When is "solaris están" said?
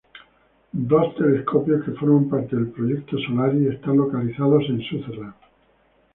3.19-3.97